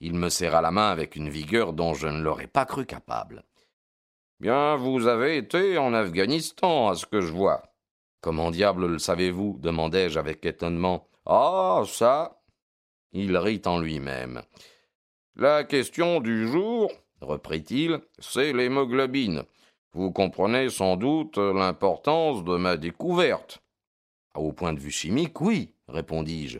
Il 0.00 0.14
me 0.14 0.28
serra 0.28 0.60
la 0.60 0.70
main 0.70 0.90
avec 0.90 1.16
une 1.16 1.28
vigueur 1.28 1.72
dont 1.72 1.94
je 1.94 2.06
ne 2.06 2.22
l'aurais 2.22 2.46
pas 2.46 2.66
cru 2.66 2.86
capable. 2.86 3.42
Bien, 4.40 4.76
vous 4.76 5.08
avez 5.08 5.36
été 5.36 5.78
en 5.78 5.92
Afghanistan, 5.92 6.88
à 6.88 6.94
ce 6.94 7.06
que 7.06 7.20
je 7.20 7.32
vois. 7.32 7.62
Comment 8.20 8.50
diable 8.50 8.86
le 8.86 8.98
savez-vous? 8.98 9.58
demandai-je 9.60 10.18
avec 10.18 10.44
étonnement. 10.46 11.08
Ah, 11.26 11.82
ça? 11.86 12.40
Il 13.12 13.36
rit 13.36 13.62
en 13.66 13.80
lui-même. 13.80 14.42
La 15.34 15.64
question 15.64 16.20
du 16.20 16.46
jour, 16.46 16.90
reprit-il, 17.20 18.00
c'est 18.18 18.52
l'hémoglobine. 18.52 19.44
Vous 19.92 20.12
comprenez 20.12 20.68
sans 20.68 20.96
doute 20.96 21.38
l'importance 21.38 22.44
de 22.44 22.56
ma 22.56 22.76
découverte. 22.76 23.62
Au 24.34 24.52
point 24.52 24.72
de 24.72 24.80
vue 24.80 24.90
chimique, 24.90 25.40
oui, 25.40 25.74
répondis-je. 25.88 26.58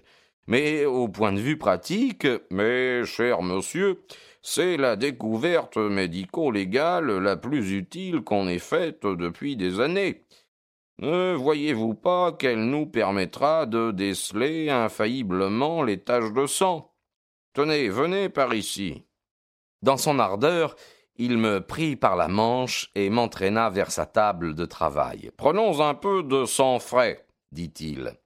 Mais 0.48 0.86
au 0.86 1.08
point 1.08 1.34
de 1.34 1.40
vue 1.40 1.58
pratique, 1.58 2.26
mes 2.50 3.04
cher 3.04 3.42
monsieur, 3.42 4.02
c'est 4.40 4.78
la 4.78 4.96
découverte 4.96 5.76
médico-légale 5.76 7.18
la 7.18 7.36
plus 7.36 7.72
utile 7.72 8.22
qu'on 8.22 8.48
ait 8.48 8.58
faite 8.58 9.02
depuis 9.04 9.56
des 9.56 9.78
années. 9.78 10.24
Ne 11.00 11.34
voyez-vous 11.34 11.92
pas 11.92 12.32
qu'elle 12.32 12.64
nous 12.64 12.86
permettra 12.86 13.66
de 13.66 13.90
déceler 13.90 14.70
infailliblement 14.70 15.82
les 15.82 16.00
taches 16.00 16.32
de 16.32 16.46
sang? 16.46 16.94
Tenez, 17.52 17.90
venez 17.90 18.30
par 18.30 18.54
ici. 18.54 19.04
Dans 19.82 19.98
son 19.98 20.18
ardeur, 20.18 20.76
il 21.16 21.36
me 21.36 21.60
prit 21.60 21.94
par 21.94 22.16
la 22.16 22.28
manche 22.28 22.90
et 22.94 23.10
m'entraîna 23.10 23.68
vers 23.68 23.90
sa 23.90 24.06
table 24.06 24.54
de 24.54 24.64
travail. 24.64 25.30
Prenons 25.36 25.82
un 25.86 25.94
peu 25.94 26.22
de 26.22 26.46
sang 26.46 26.78
frais, 26.78 27.26
dit-il. 27.52 28.18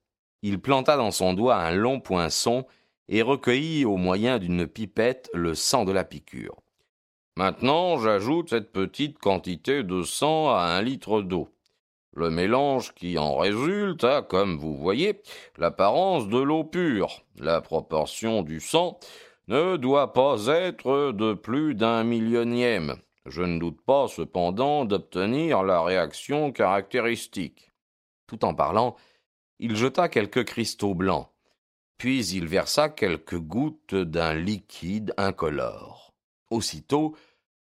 Il 0.42 0.60
planta 0.60 0.96
dans 0.96 1.12
son 1.12 1.34
doigt 1.34 1.56
un 1.56 1.70
long 1.72 2.00
poinçon 2.00 2.66
et 3.08 3.22
recueillit 3.22 3.84
au 3.84 3.96
moyen 3.96 4.38
d'une 4.38 4.66
pipette 4.66 5.30
le 5.32 5.54
sang 5.54 5.84
de 5.84 5.92
la 5.92 6.04
piqûre. 6.04 6.56
Maintenant, 7.36 7.98
j'ajoute 7.98 8.50
cette 8.50 8.72
petite 8.72 9.18
quantité 9.18 9.82
de 9.82 10.02
sang 10.02 10.50
à 10.50 10.62
un 10.62 10.82
litre 10.82 11.22
d'eau. 11.22 11.48
Le 12.14 12.28
mélange 12.28 12.92
qui 12.94 13.16
en 13.16 13.36
résulte 13.36 14.04
a, 14.04 14.20
comme 14.20 14.58
vous 14.58 14.76
voyez, 14.76 15.22
l'apparence 15.56 16.28
de 16.28 16.38
l'eau 16.38 16.64
pure. 16.64 17.24
La 17.36 17.60
proportion 17.62 18.42
du 18.42 18.60
sang 18.60 18.98
ne 19.48 19.76
doit 19.76 20.12
pas 20.12 20.46
être 20.48 21.12
de 21.12 21.32
plus 21.32 21.74
d'un 21.74 22.04
millionième. 22.04 22.96
Je 23.24 23.42
ne 23.42 23.58
doute 23.58 23.80
pas 23.80 24.08
cependant 24.08 24.84
d'obtenir 24.84 25.62
la 25.62 25.82
réaction 25.82 26.52
caractéristique. 26.52 27.70
Tout 28.26 28.44
en 28.44 28.54
parlant, 28.54 28.96
il 29.62 29.76
jeta 29.76 30.08
quelques 30.08 30.44
cristaux 30.44 30.92
blancs, 30.92 31.28
puis 31.96 32.26
il 32.26 32.48
versa 32.48 32.88
quelques 32.88 33.38
gouttes 33.38 33.94
d'un 33.94 34.34
liquide 34.34 35.14
incolore. 35.16 36.12
Aussitôt, 36.50 37.14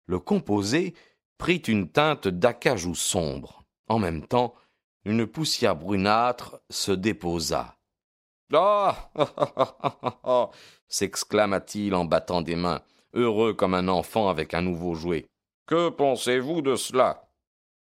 le 0.06 0.20
composé 0.20 0.94
prit 1.40 1.58
une 1.58 1.90
teinte 1.90 2.28
d'acajou 2.28 2.94
sombre. 2.94 3.64
En 3.88 3.98
même 3.98 4.28
temps, 4.28 4.54
une 5.06 5.26
poussière 5.26 5.76
brunâtre 5.76 6.62
se 6.70 6.92
déposa. 6.92 7.76
Ah 8.54 9.10
s'exclama-t-il 10.90 11.96
en 11.96 12.06
battant 12.06 12.44
des 12.44 12.56
mains, 12.56 12.84
heureux 13.14 13.56
comme 13.56 13.74
un 13.74 13.88
enfant 13.88 14.30
avec 14.30 14.54
un 14.54 14.62
nouveau 14.62 14.94
jouet. 14.94 15.26
Que 15.66 15.90
pensez-vous 15.90 16.62
de 16.62 16.76
cela? 16.76 17.28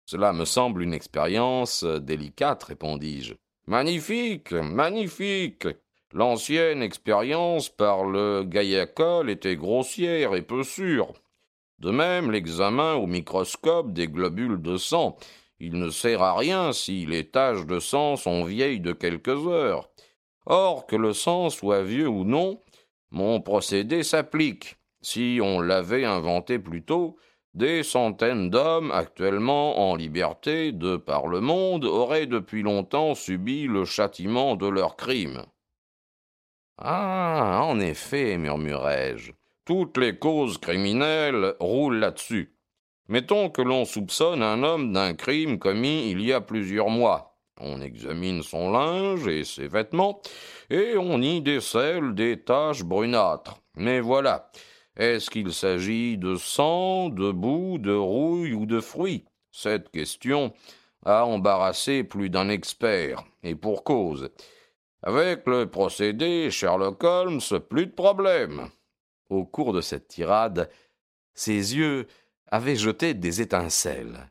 Cela 0.06 0.32
me 0.32 0.44
semble 0.44 0.82
une 0.82 0.94
expérience 0.94 1.82
délicate, 1.82 2.62
répondis-je. 2.62 3.34
Magnifique, 3.68 4.52
magnifique. 4.52 5.68
L'ancienne 6.14 6.82
expérience 6.82 7.68
par 7.68 8.04
le 8.04 8.42
gaïacol 8.42 9.28
était 9.28 9.56
grossière 9.56 10.34
et 10.34 10.40
peu 10.40 10.62
sûre. 10.62 11.12
De 11.78 11.90
même, 11.90 12.30
l'examen 12.30 12.94
au 12.94 13.06
microscope 13.06 13.92
des 13.92 14.08
globules 14.08 14.62
de 14.62 14.78
sang. 14.78 15.18
Il 15.60 15.78
ne 15.78 15.90
sert 15.90 16.22
à 16.22 16.34
rien 16.34 16.72
si 16.72 17.04
les 17.04 17.28
taches 17.28 17.66
de 17.66 17.78
sang 17.78 18.16
sont 18.16 18.42
vieilles 18.42 18.80
de 18.80 18.94
quelques 18.94 19.46
heures. 19.46 19.90
Or, 20.46 20.86
que 20.86 20.96
le 20.96 21.12
sang 21.12 21.50
soit 21.50 21.82
vieux 21.82 22.08
ou 22.08 22.24
non, 22.24 22.62
mon 23.10 23.42
procédé 23.42 24.02
s'applique. 24.02 24.76
Si 25.02 25.40
on 25.42 25.60
l'avait 25.60 26.06
inventé 26.06 26.58
plus 26.58 26.84
tôt, 26.84 27.18
des 27.58 27.82
centaines 27.82 28.50
d'hommes 28.50 28.92
actuellement 28.92 29.90
en 29.90 29.96
liberté 29.96 30.72
de 30.72 30.96
par 30.96 31.26
le 31.26 31.40
monde 31.40 31.84
auraient 31.84 32.26
depuis 32.26 32.62
longtemps 32.62 33.14
subi 33.16 33.66
le 33.66 33.84
châtiment 33.84 34.54
de 34.54 34.68
leurs 34.68 34.96
crimes. 34.96 35.42
Ah. 36.78 37.60
En 37.64 37.80
effet, 37.80 38.38
murmurai-je. 38.38 39.32
Toutes 39.64 39.98
les 39.98 40.16
causes 40.16 40.58
criminelles 40.58 41.54
roulent 41.58 41.98
là-dessus. 41.98 42.54
Mettons 43.08 43.50
que 43.50 43.62
l'on 43.62 43.84
soupçonne 43.84 44.42
un 44.42 44.62
homme 44.62 44.92
d'un 44.92 45.14
crime 45.14 45.58
commis 45.58 46.10
il 46.10 46.22
y 46.22 46.32
a 46.32 46.40
plusieurs 46.40 46.90
mois. 46.90 47.36
On 47.60 47.80
examine 47.80 48.42
son 48.44 48.70
linge 48.70 49.26
et 49.26 49.42
ses 49.42 49.66
vêtements, 49.66 50.22
et 50.70 50.96
on 50.96 51.20
y 51.20 51.40
décèle 51.40 52.14
des 52.14 52.40
taches 52.40 52.84
brunâtres. 52.84 53.58
Mais 53.74 53.98
voilà, 54.00 54.50
est-ce 54.98 55.30
qu'il 55.30 55.52
s'agit 55.54 56.18
de 56.18 56.34
sang, 56.34 57.08
de 57.08 57.30
boue, 57.30 57.78
de 57.78 57.94
rouille 57.94 58.52
ou 58.52 58.66
de 58.66 58.80
fruits 58.80 59.24
Cette 59.52 59.90
question 59.90 60.52
a 61.04 61.24
embarrassé 61.24 62.02
plus 62.02 62.30
d'un 62.30 62.48
expert, 62.48 63.24
et 63.44 63.54
pour 63.54 63.84
cause. 63.84 64.30
Avec 65.02 65.46
le 65.46 65.70
procédé 65.70 66.50
Sherlock 66.50 67.02
Holmes, 67.04 67.40
plus 67.70 67.86
de 67.86 67.92
problème. 67.92 68.68
Au 69.30 69.44
cours 69.44 69.72
de 69.72 69.80
cette 69.80 70.08
tirade, 70.08 70.68
ses 71.34 71.76
yeux 71.76 72.08
avaient 72.48 72.76
jeté 72.76 73.14
des 73.14 73.40
étincelles. 73.40 74.28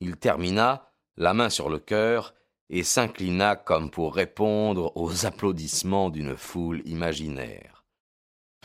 Il 0.00 0.16
termina, 0.16 0.92
la 1.16 1.34
main 1.34 1.50
sur 1.50 1.68
le 1.68 1.80
cœur, 1.80 2.34
et 2.70 2.84
s'inclina 2.84 3.56
comme 3.56 3.90
pour 3.90 4.14
répondre 4.14 4.92
aux 4.96 5.26
applaudissements 5.26 6.10
d'une 6.10 6.36
foule 6.36 6.82
imaginaire. 6.84 7.75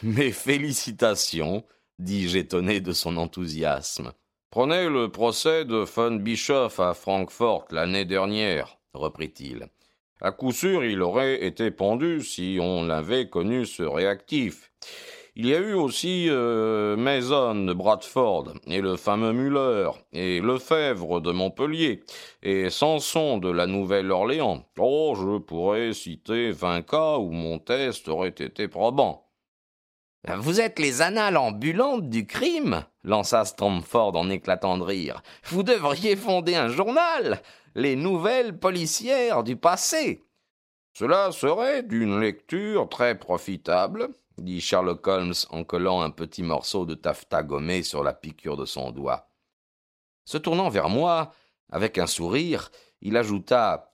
Mes 0.04 0.32
félicitations, 0.32 1.64
dis-je 2.00 2.40
étonné 2.40 2.82
de 2.82 2.92
son 2.92 3.18
enthousiasme. 3.18 4.14
Prenez 4.50 4.90
le 4.90 5.12
procès 5.12 5.64
de 5.64 5.78
von 5.78 6.16
Bischoff 6.16 6.80
à 6.80 6.96
Francfort 6.96 7.66
l'année 7.70 8.06
dernière, 8.06 8.80
reprit-il. 8.96 9.68
À 10.20 10.32
coup 10.32 10.54
sûr, 10.54 10.84
il 10.84 11.04
aurait 11.04 11.46
été 11.46 11.70
pendu 11.70 12.24
si 12.24 12.58
on 12.60 12.90
avait 12.90 13.30
connu 13.30 13.68
ce 13.68 13.84
réactif. 13.84 14.72
Il 15.36 15.46
y 15.46 15.54
a 15.54 15.60
eu 15.60 15.74
aussi 15.74 16.26
euh, 16.30 16.98
Mason 16.98 17.54
de 17.54 17.74
Bradford, 17.74 18.56
et 18.66 18.82
le 18.82 18.98
fameux 18.98 19.34
Muller, 19.34 19.92
et 20.14 20.42
Lefebvre 20.42 21.22
de 21.22 21.32
Montpellier, 21.32 22.04
et 22.42 22.72
Samson 22.72 23.38
de 23.38 23.52
la 23.52 23.68
Nouvelle-Orléans. 23.68 24.66
Oh, 24.80 25.14
je 25.16 25.38
pourrais 25.38 25.94
citer 25.94 26.50
vingt 26.50 26.82
cas 26.82 27.18
où 27.18 27.30
mon 27.30 27.60
test 27.60 28.10
aurait 28.10 28.30
été 28.30 28.68
probant. 28.68 29.31
Vous 30.38 30.62
êtes 30.62 30.78
les 30.78 31.02
annales 31.02 31.36
ambulantes 31.36 32.08
du 32.08 32.28
crime 32.28 32.86
lança 33.04 33.44
Stamford 33.44 34.16
en 34.16 34.30
éclatant 34.30 34.78
de 34.78 34.84
rire. 34.84 35.24
Vous 35.46 35.64
devriez 35.64 36.16
fonder 36.16 36.54
un 36.54 36.68
journal 36.68 37.42
Les 37.74 37.96
nouvelles 37.96 38.58
policières 38.58 39.44
du 39.44 39.56
passé 39.56 40.24
Cela 40.94 41.32
serait 41.32 41.82
d'une 41.82 42.20
lecture 42.20 42.88
très 42.88 43.18
profitable, 43.18 44.10
dit 44.38 44.62
Sherlock 44.62 45.08
Holmes 45.08 45.34
en 45.50 45.64
collant 45.64 46.02
un 46.02 46.12
petit 46.12 46.44
morceau 46.44 46.86
de 46.86 46.94
taffetas 46.94 47.42
gommé 47.42 47.82
sur 47.82 48.04
la 48.04 48.14
piqûre 48.14 48.58
de 48.58 48.66
son 48.66 48.92
doigt. 48.92 49.28
Se 50.26 50.38
tournant 50.38 50.70
vers 50.70 50.90
moi, 50.90 51.34
avec 51.72 51.98
un 51.98 52.08
sourire, 52.08 52.70
il 53.02 53.18
ajouta 53.18 53.90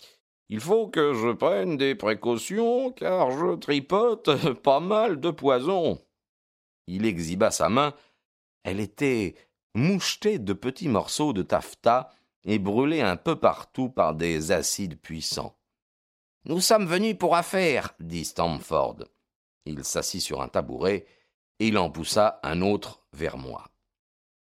Il 0.49 0.59
faut 0.59 0.89
que 0.89 1.13
je 1.13 1.29
prenne 1.29 1.77
des 1.77 1.95
précautions, 1.95 2.91
car 2.91 3.31
je 3.31 3.55
tripote 3.55 4.53
pas 4.61 4.81
mal 4.81 5.21
de 5.21 5.31
poison. 5.31 5.97
Il 6.87 7.05
exhiba 7.05 7.51
sa 7.51 7.69
main. 7.69 7.93
Elle 8.63 8.79
était 8.79 9.35
mouchetée 9.75 10.39
de 10.39 10.53
petits 10.53 10.89
morceaux 10.89 11.33
de 11.33 11.43
taffetas 11.43 12.09
et 12.43 12.59
brûlée 12.59 13.01
un 13.01 13.17
peu 13.17 13.35
partout 13.35 13.89
par 13.89 14.15
des 14.15 14.51
acides 14.51 14.99
puissants. 14.99 15.57
Nous 16.45 16.61
sommes 16.61 16.85
venus 16.85 17.17
pour 17.17 17.35
affaire, 17.35 17.93
dit 17.99 18.25
Stamford. 18.25 19.03
Il 19.65 19.83
s'assit 19.83 20.21
sur 20.21 20.41
un 20.41 20.47
tabouret 20.47 21.05
et 21.59 21.67
il 21.67 21.77
en 21.77 21.89
poussa 21.89 22.39
un 22.43 22.61
autre 22.61 23.05
vers 23.11 23.37
moi. 23.37 23.65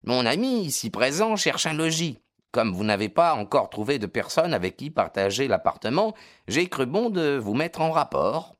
Mon 0.02 0.26
ami, 0.26 0.64
ici 0.64 0.90
présent, 0.90 1.34
cherche 1.36 1.64
un 1.64 1.72
logis. 1.72 2.20
Comme 2.52 2.72
vous 2.72 2.84
n'avez 2.84 3.08
pas 3.08 3.34
encore 3.34 3.70
trouvé 3.70 3.98
de 3.98 4.06
personne 4.06 4.52
avec 4.52 4.76
qui 4.76 4.90
partager 4.90 5.48
l'appartement, 5.48 6.14
j'ai 6.46 6.68
cru 6.68 6.84
bon 6.84 7.08
de 7.08 7.38
vous 7.38 7.54
mettre 7.54 7.80
en 7.80 7.90
rapport. 7.90 8.54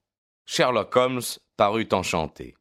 Sherlock 0.47 0.97
Holmes 0.97 1.23
parut 1.57 1.89
enchanté. 1.93 2.57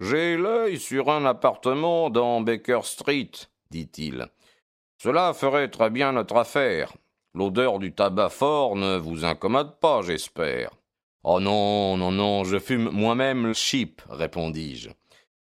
J'ai 0.00 0.36
l'œil 0.36 0.78
sur 0.78 1.10
un 1.10 1.24
appartement 1.24 2.08
dans 2.08 2.40
Baker 2.40 2.80
Street, 2.84 3.32
dit-il. 3.70 4.28
Cela 5.02 5.34
ferait 5.34 5.70
très 5.70 5.90
bien 5.90 6.12
notre 6.12 6.36
affaire. 6.36 6.92
L'odeur 7.34 7.80
du 7.80 7.92
tabac 7.92 8.28
fort 8.28 8.76
ne 8.76 8.96
vous 8.96 9.24
incommode 9.24 9.80
pas, 9.80 10.02
j'espère. 10.02 10.70
Oh 11.24 11.40
non, 11.40 11.96
non, 11.96 12.12
non, 12.12 12.44
je 12.44 12.58
fume 12.58 12.90
moi-même 12.90 13.52
cheap, 13.54 14.00
répondis-je. 14.08 14.90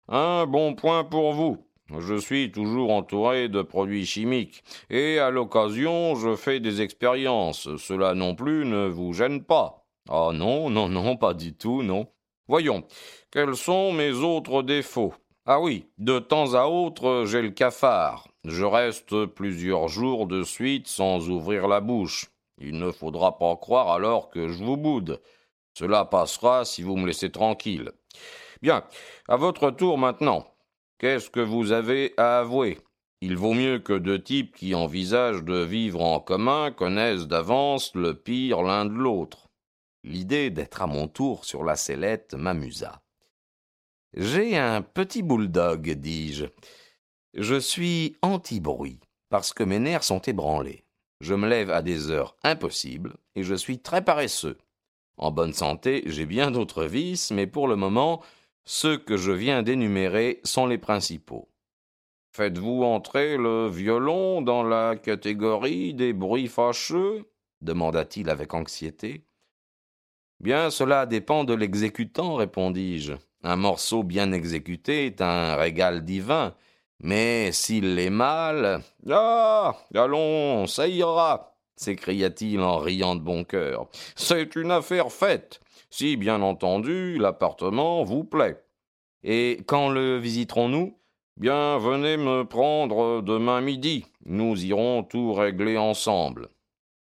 Un 0.09 0.47
bon 0.47 0.75
point 0.75 1.05
pour 1.05 1.35
vous. 1.35 1.67
Je 1.99 2.17
suis 2.17 2.51
toujours 2.51 2.93
entouré 2.93 3.49
de 3.49 3.61
produits 3.61 4.07
chimiques, 4.07 4.65
et 4.89 5.19
à 5.19 5.31
l'occasion 5.31 6.15
je 6.15 6.35
fais 6.35 6.61
des 6.61 6.81
expériences. 6.81 7.69
Cela 7.77 8.15
non 8.15 8.35
plus 8.35 8.65
ne 8.65 8.89
vous 8.89 9.13
gêne 9.13 9.45
pas. 9.45 9.87
Oh 10.09 10.33
non, 10.33 10.71
non, 10.71 10.89
non, 10.89 11.17
pas 11.17 11.35
du 11.35 11.55
tout, 11.55 11.83
non. 11.83 12.09
Voyons, 12.49 12.85
quels 13.33 13.57
sont 13.57 13.93
mes 13.93 14.13
autres 14.13 14.63
défauts? 14.63 15.15
Ah 15.47 15.61
oui, 15.61 15.87
de 15.99 16.21
temps 16.21 16.55
à 16.55 16.67
autre, 16.67 17.25
j'ai 17.27 17.43
le 17.43 17.51
cafard. 17.51 18.29
Je 18.45 18.65
reste 18.65 19.27
plusieurs 19.27 19.89
jours 19.89 20.27
de 20.27 20.45
suite 20.45 20.87
sans 20.87 21.29
ouvrir 21.29 21.67
la 21.67 21.81
bouche. 21.81 22.27
Il 22.59 22.79
ne 22.79 22.93
faudra 22.93 23.37
pas 23.39 23.57
croire 23.57 23.91
alors 23.91 24.31
que 24.31 24.49
je 24.49 24.63
vous 24.63 24.77
boude. 24.77 25.21
Cela 25.75 26.05
passera 26.05 26.65
si 26.65 26.83
vous 26.83 26.97
me 26.97 27.07
laissez 27.07 27.31
tranquille. 27.31 27.91
Bien, 28.63 28.85
à 29.29 29.37
votre 29.37 29.71
tour 29.71 29.99
maintenant. 29.99 30.47
Qu'est-ce 30.99 31.31
que 31.31 31.41
vous 31.41 31.73
avez 31.73 32.15
à 32.17 32.39
avouer? 32.39 32.79
Il 33.21 33.37
vaut 33.37 33.55
mieux 33.55 33.81
que 33.81 33.93
deux 33.93 34.23
types 34.23 34.55
qui 34.55 34.75
envisagent 34.75 35.43
de 35.43 35.65
vivre 35.65 36.01
en 36.01 36.21
commun 36.21 36.71
connaissent 36.71 37.27
d'avance 37.27 37.95
le 37.95 38.15
pire 38.15 38.63
l'un 38.63 38.85
de 38.85 38.95
l'autre. 38.95 39.46
L'idée 40.07 40.51
d'être 40.51 40.83
à 40.83 40.87
mon 40.87 41.09
tour 41.09 41.45
sur 41.45 41.65
la 41.65 41.75
sellette 41.75 42.35
m'amusa. 42.35 43.03
J'ai 44.15 44.57
un 44.57 44.81
petit 44.81 45.25
bouledogue, 45.25 45.91
dis-je. 45.91 46.47
Je 47.35 47.57
suis 47.57 48.17
anti-bruit, 48.23 49.01
parce 49.31 49.53
que 49.53 49.65
mes 49.65 49.81
nerfs 49.81 50.05
sont 50.05 50.21
ébranlés. 50.21 50.85
Je 51.21 51.35
me 51.35 51.49
lève 51.49 51.73
à 51.73 51.83
des 51.83 52.13
heures 52.13 52.37
impossibles, 52.45 53.17
et 53.35 53.43
je 53.43 53.57
suis 53.57 53.81
très 53.81 54.05
paresseux. 54.05 54.59
En 55.17 55.33
bonne 55.33 55.53
santé, 55.53 56.05
j'ai 56.07 56.25
bien 56.25 56.53
d'autres 56.53 56.85
vices, 56.85 57.33
mais 57.33 57.49
pour 57.49 57.67
le 57.67 57.75
moment, 57.75 58.23
ceux 58.65 58.99
que 58.99 59.17
je 59.17 59.33
viens 59.33 59.65
d'énumérer 59.65 60.41
sont 60.45 60.67
les 60.67 60.79
principaux. 60.79 61.49
Faites-vous 62.31 62.85
entrer 62.85 63.37
le 63.37 63.67
violon 63.67 64.41
dans 64.41 64.63
la 64.63 64.95
catégorie 64.95 65.95
des 65.95 66.13
bruits 66.13 66.47
fâcheux? 66.47 67.25
demanda-t-il 67.61 68.31
avec 68.31 68.55
anxiété. 68.55 69.26
Bien, 70.41 70.71
cela 70.71 71.07
dépend 71.07 71.45
de 71.45 71.55
l'exécutant, 71.55 72.35
répondis-je. 72.35 73.15
Un 73.43 73.57
morceau 73.57 74.03
bien 74.03 74.33
exécuté 74.33 75.07
est 75.07 75.23
un 75.23 75.57
régal 75.57 76.05
divin, 76.05 76.55
mais 77.01 77.53
s'il 77.53 77.99
est 77.99 78.11
mal. 78.11 78.83
Ah. 79.11 79.75
Allons, 79.95 80.67
ça 80.67 80.89
ira. 80.89 81.55
s'écria-t-il 81.77 82.61
en 82.61 82.79
riant 82.79 83.17
de 83.17 83.21
bon 83.21 83.45
cœur. 83.45 83.89
C'est 84.15 84.57
une 84.57 84.71
affaire 84.71 85.11
faite. 85.11 85.61
Si, 85.91 86.17
bien 86.17 86.43
entendu, 86.43 87.17
l'appartement 87.19 88.03
vous 88.05 88.25
plaît. 88.25 88.63
Et 89.23 89.61
quand 89.67 89.89
le 89.89 90.19
visiterons 90.19 90.69
nous? 90.69 90.99
Bien, 91.39 91.79
venez 91.79 92.17
me 92.17 92.45
prendre 92.45 93.23
demain 93.23 93.61
midi. 93.61 94.05
Nous 94.25 94.65
irons 94.65 95.03
tout 95.03 95.33
régler 95.33 95.79
ensemble. 95.79 96.49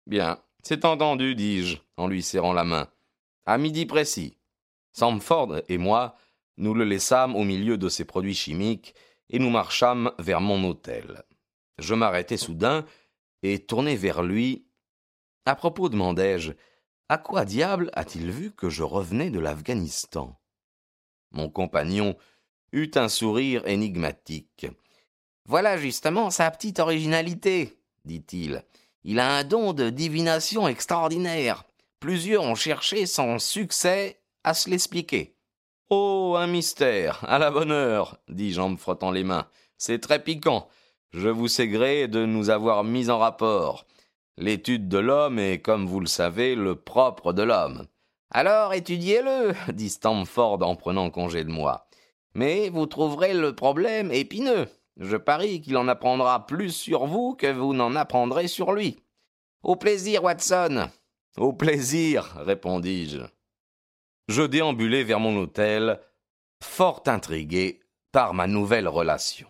Bien, 0.07 0.39
c'est 0.63 0.85
entendu, 0.85 1.35
dis-je, 1.35 1.79
en 1.97 2.09
lui 2.09 2.23
serrant 2.23 2.53
la 2.53 2.65
main 2.65 2.89
à 3.49 3.57
midi 3.57 3.87
précis. 3.87 4.37
Samford 4.93 5.63
et 5.71 5.79
moi, 5.79 6.15
nous 6.59 6.75
le 6.75 6.85
laissâmes 6.85 7.35
au 7.35 7.45
milieu 7.45 7.79
de 7.79 7.89
ces 7.89 8.05
produits 8.05 8.35
chimiques 8.35 8.95
et 9.31 9.39
nous 9.39 9.49
marchâmes 9.49 10.13
vers 10.19 10.43
mon 10.43 10.63
hôtel. 10.69 11.25
Je 11.79 11.95
m'arrêtai 11.95 12.37
soudain 12.37 12.85
et 13.43 13.65
tournai 13.65 13.97
vers 13.97 14.23
lui. 14.23 14.67
À 15.47 15.55
propos, 15.55 15.89
demandai-je, 15.89 16.53
à 17.09 17.17
quoi 17.17 17.47
diable 17.47 17.91
a-t-il 17.95 18.31
vu 18.31 18.51
que 18.51 18.69
je 18.69 18.83
revenais 18.83 19.31
de 19.31 19.39
l'Afghanistan? 19.39 20.39
Mon 21.31 21.49
compagnon 21.49 22.19
eut 22.73 22.91
un 22.97 23.09
sourire 23.09 23.67
énigmatique. 23.67 24.67
Voilà 25.47 25.79
justement 25.79 26.29
sa 26.29 26.51
petite 26.51 26.81
originalité, 26.81 27.79
dit-il. 28.05 28.63
Il 29.05 29.19
a 29.19 29.39
un 29.39 29.45
don 29.45 29.73
de 29.73 29.89
divination 29.89 30.69
extraordinaire. 30.69 31.65
Plusieurs 32.01 32.45
ont 32.45 32.55
cherché 32.55 33.07
sans 33.07 33.39
succès 33.39 34.21
à 34.45 34.55
se 34.55 34.71
l'expliquer. 34.71 35.35
Oh, 35.91 36.37
un 36.39 36.47
mystère, 36.47 37.25
à 37.27 37.39
la 37.39 37.51
bonne 37.51 37.73
heure, 37.73 38.19
dis-je 38.29 38.61
en 38.61 38.71
me 38.71 38.77
frottant 38.77 39.11
les 39.11 39.25
mains. 39.25 39.49
C'est 39.79 40.01
très 40.01 40.23
piquant. 40.23 40.69
Je 41.13 41.29
vous 41.29 41.49
sais 41.49 41.67
gré 41.67 42.07
de 42.07 42.27
nous 42.27 42.51
avoir 42.51 42.85
mis 42.85 43.11
en 43.11 43.19
rapport. 43.19 43.87
L'étude 44.37 44.89
de 44.89 44.99
l'homme 44.99 45.39
est, 45.39 45.61
comme 45.61 45.87
vous 45.87 46.01
le 46.01 46.07
savez, 46.07 46.55
le 46.55 46.77
propre 46.77 47.33
de 47.33 47.43
l'homme. 47.43 47.87
Alors 48.31 48.75
étudiez-le, 48.75 49.55
dit 49.73 49.91
Stamford 49.91 50.63
en 50.63 50.77
prenant 50.77 51.11
congé 51.11 51.43
de 51.43 51.51
moi. 51.51 51.89
Mais 52.35 52.69
vous 52.69 52.87
trouverez 52.87 53.35
le 53.35 53.57
problème 53.57 54.13
épineux. 54.13 54.69
Je 54.99 55.17
parie 55.17 55.61
qu'il 55.61 55.77
en 55.77 55.89
apprendra 55.89 56.47
plus 56.47 56.71
sur 56.71 57.07
vous 57.07 57.35
que 57.35 57.51
vous 57.51 57.75
n'en 57.75 57.97
apprendrez 57.97 58.47
sur 58.47 58.73
lui. 58.73 59.03
Au 59.63 59.75
plaisir, 59.75 60.23
Watson. 60.23 60.89
Au 61.39 61.53
plaisir, 61.53 62.35
répondis-je. 62.39 63.21
Je 64.27 64.43
déambulai 64.43 65.05
vers 65.05 65.21
mon 65.21 65.37
hôtel, 65.37 66.01
fort 66.61 67.05
intrigué 67.07 67.81
par 68.11 68.35
ma 68.35 68.49
nouvelle 68.49 68.89
relation. 68.89 69.47